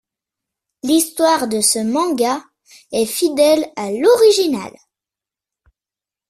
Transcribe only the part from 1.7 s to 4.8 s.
manga est fidèle à l'original.